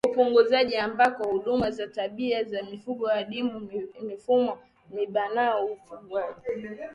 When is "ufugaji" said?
0.29-0.75, 5.63-6.69